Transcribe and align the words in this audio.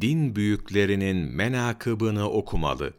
din 0.00 0.36
büyüklerinin 0.36 1.16
menakıbını 1.16 2.30
okumalı. 2.30 2.92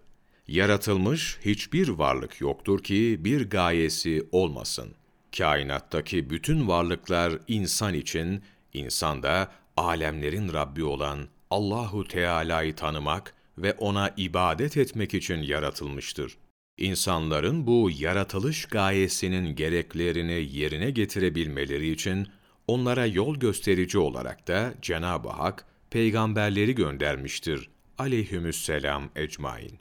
Yaratılmış 0.48 1.38
hiçbir 1.46 1.90
varlık 1.90 2.42
yoktur 2.42 2.84
ki 2.84 3.18
bir 3.20 3.50
gayesi 3.50 4.28
olmasın. 4.32 4.96
Kainattaki 5.38 6.30
bütün 6.30 6.68
varlıklar 6.68 7.34
insan 7.48 7.94
için, 7.94 8.44
insan 8.74 9.24
da 9.24 9.52
alemlerin 9.78 10.54
Rabbi 10.54 10.84
olan 10.84 11.28
Allahu 11.50 12.08
Teala'yı 12.08 12.76
tanımak 12.76 13.34
ve 13.58 13.74
ona 13.74 14.14
ibadet 14.18 14.78
etmek 14.78 15.14
için 15.14 15.38
yaratılmıştır. 15.38 16.38
İnsanların 16.78 17.68
bu 17.68 17.90
yaratılış 17.98 18.66
gayesinin 18.66 19.56
gereklerini 19.56 20.50
yerine 20.52 20.92
getirebilmeleri 20.92 21.92
için 21.92 22.28
onlara 22.68 23.06
yol 23.06 23.36
gösterici 23.36 23.98
olarak 23.98 24.48
da 24.48 24.74
Cenab-ı 24.82 25.30
Hak 25.30 25.66
peygamberleri 25.92 26.76
göndermiştir. 26.76 27.70
Aleyhümüsselam 27.98 29.10
ecmain. 29.16 29.80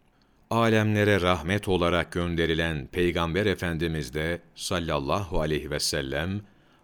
Alemlere 0.51 1.21
rahmet 1.21 1.69
olarak 1.69 2.13
gönderilen 2.13 2.89
Peygamber 2.93 3.47
Efendimiz 3.47 4.15
de 4.15 4.43
sallallahu 4.55 5.41
aleyhi 5.41 5.71
ve 5.71 5.81
sellem 5.81 6.41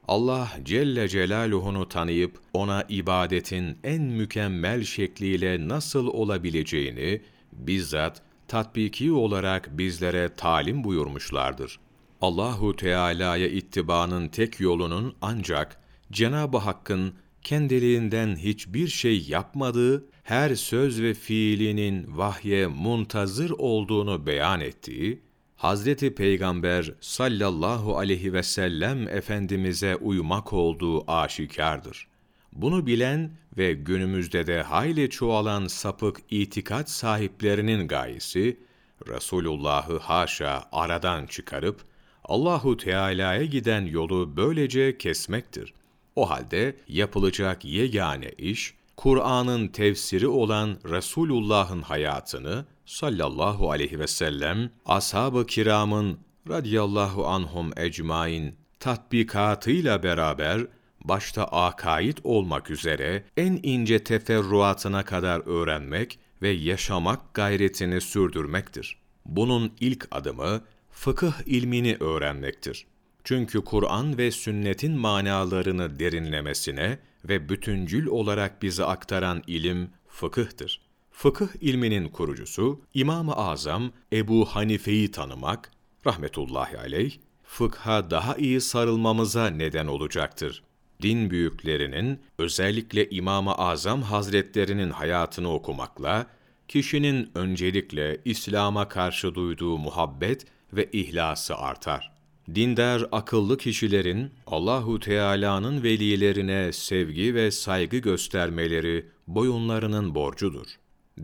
Allah 0.09 0.49
Celle 0.63 1.09
Celaluhu'nu 1.09 1.89
tanıyıp 1.89 2.39
ona 2.53 2.85
ibadetin 2.89 3.79
en 3.85 4.03
mükemmel 4.03 4.85
şekliyle 4.85 5.69
nasıl 5.69 6.07
olabileceğini 6.07 7.21
bizzat 7.53 8.23
tatbiki 8.49 9.13
olarak 9.13 9.79
bizlere 9.79 10.29
talim 10.37 10.85
buyurmuşlardır. 10.85 11.79
Allahu 12.21 12.77
Teala'ya 12.77 13.49
ittibanın 13.49 14.29
tek 14.29 14.61
yolunun 14.61 15.15
ancak 15.23 15.81
Cenab-ı 16.13 16.59
Hakk'ın 16.59 17.15
kendiliğinden 17.45 18.37
hiçbir 18.37 18.89
şey 18.89 19.27
yapmadığı, 19.29 20.05
her 20.23 20.55
söz 20.55 21.03
ve 21.03 21.15
fiilinin 21.15 22.17
vahye 22.17 22.67
muntazır 22.67 23.51
olduğunu 23.51 24.27
beyan 24.27 24.61
ettiği, 24.61 25.23
Hazreti 25.57 26.15
Peygamber 26.15 26.93
sallallahu 27.01 27.99
aleyhi 27.99 28.33
ve 28.33 28.43
sellem 28.43 29.09
Efendimiz'e 29.09 29.97
uymak 29.97 30.53
olduğu 30.53 31.11
aşikardır. 31.11 32.09
Bunu 32.53 32.87
bilen 32.87 33.31
ve 33.57 33.73
günümüzde 33.73 34.47
de 34.47 34.63
hayli 34.63 35.11
çoğalan 35.11 35.67
sapık 35.67 36.21
itikat 36.31 36.91
sahiplerinin 36.91 37.89
gayesi, 37.89 38.61
Resulullah'ı 39.09 39.99
haşa 39.99 40.65
aradan 40.73 41.27
çıkarıp, 41.27 41.81
Allahu 42.25 42.77
Teala'ya 42.77 43.45
giden 43.45 43.87
yolu 43.87 44.37
böylece 44.37 44.99
kesmektir. 44.99 45.75
O 46.17 46.31
halde 46.31 46.77
yapılacak 46.89 47.65
yegane 47.65 48.31
iş, 48.39 48.75
Kur'an'ın 48.97 49.69
tefsiri 49.69 50.29
olan 50.29 50.77
Resulullah'ın 50.85 51.83
hayatını 51.83 52.65
sallallahu 52.87 53.71
aleyhi 53.71 53.99
ve 53.99 54.07
sellem, 54.07 54.71
ashab-ı 54.87 55.47
kiramın 55.47 56.19
radiyallahu 56.49 57.27
anhum 57.27 57.71
ecmain 57.77 58.55
tatbikatıyla 58.81 60.03
beraber 60.03 60.67
başta 61.05 61.45
akaid 61.45 62.19
olmak 62.25 62.71
üzere 62.71 63.25
en 63.37 63.61
ince 63.63 64.05
teferruatına 64.05 65.05
kadar 65.05 65.47
öğrenmek 65.47 66.19
ve 66.43 66.49
yaşamak 66.49 67.35
gayretini 67.35 68.01
sürdürmektir. 68.01 68.99
Bunun 69.27 69.73
ilk 69.81 70.09
adımı 70.11 70.61
fıkıh 70.91 71.33
ilmini 71.47 71.97
öğrenmektir. 72.01 72.87
Çünkü 73.25 73.65
Kur'an 73.65 74.19
ve 74.19 74.31
sünnetin 74.31 74.93
manalarını 74.93 75.99
derinlemesine 75.99 76.99
ve 77.25 77.49
bütüncül 77.49 78.07
olarak 78.07 78.63
bize 78.63 78.85
aktaran 78.85 79.43
ilim 79.47 79.91
fıkıhtır. 80.09 80.81
Fıkıh 81.11 81.49
ilminin 81.61 82.09
kurucusu 82.09 82.81
İmam-ı 82.95 83.33
Azam 83.33 83.93
Ebu 84.13 84.45
Hanife'yi 84.45 85.11
tanımak, 85.11 85.71
rahmetullahi 86.07 86.79
aleyh, 86.79 87.17
fıkha 87.45 88.11
daha 88.11 88.37
iyi 88.37 88.61
sarılmamıza 88.61 89.47
neden 89.47 89.87
olacaktır. 89.87 90.63
Din 91.03 91.31
büyüklerinin, 91.31 92.21
özellikle 92.39 93.11
İmam-ı 93.11 93.55
Azam 93.55 94.03
Hazretlerinin 94.03 94.91
hayatını 94.91 95.53
okumakla, 95.53 96.27
kişinin 96.69 97.31
öncelikle 97.35 98.21
İslam'a 98.25 98.89
karşı 98.89 99.35
duyduğu 99.35 99.79
muhabbet 99.79 100.47
ve 100.73 100.91
ihlası 100.93 101.57
artar. 101.57 102.14
Dindar 102.55 103.07
akıllı 103.13 103.59
kişilerin 103.59 104.31
Allahu 104.47 105.01
Teala'nın 105.01 105.83
velilerine 105.83 106.73
sevgi 106.73 107.35
ve 107.35 107.51
saygı 107.51 107.97
göstermeleri 107.97 109.07
boyunlarının 109.27 110.15
borcudur. 110.15 110.67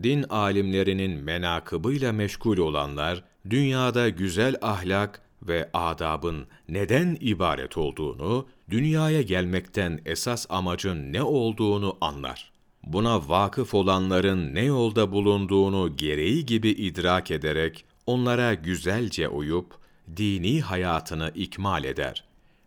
Din 0.03 0.23
alimlerinin 0.23 1.23
menakıbıyla 1.23 2.13
meşgul 2.13 2.57
olanlar 2.57 3.23
dünyada 3.49 4.09
güzel 4.09 4.55
ahlak 4.61 5.21
ve 5.43 5.69
adabın 5.73 6.45
neden 6.69 7.17
ibaret 7.19 7.77
olduğunu, 7.77 8.45
dünyaya 8.69 9.21
gelmekten 9.21 9.99
esas 10.05 10.45
amacın 10.49 11.13
ne 11.13 11.23
olduğunu 11.23 11.97
anlar. 12.01 12.51
Buna 12.83 13.29
vakıf 13.29 13.73
olanların 13.73 14.55
ne 14.55 14.63
yolda 14.65 15.11
bulunduğunu 15.11 15.97
gereği 15.97 16.45
gibi 16.45 16.69
idrak 16.69 17.31
ederek 17.31 17.85
onlara 18.05 18.53
güzelce 18.53 19.27
uyup 19.27 19.80
dini 20.17 20.61
hayatını 20.61 21.31
ikmal 21.35 21.83
eder. 21.83 22.23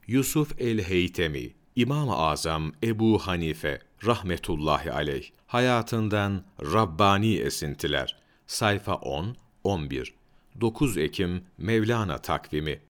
Yusuf 0.06 0.60
el-Heytemi, 0.60 1.54
İmam-ı 1.76 2.16
Azam 2.16 2.72
Ebu 2.82 3.18
Hanife 3.18 3.80
rahmetullahi 4.06 4.92
aleyh 4.92 5.30
hayatından 5.46 6.44
Rabbani 6.60 7.36
esintiler. 7.36 8.16
Sayfa 8.46 8.94
10 8.94 9.36
11 9.64 10.14
9 10.60 10.96
Ekim 10.96 11.44
Mevlana 11.58 12.18
takvimi 12.18 12.80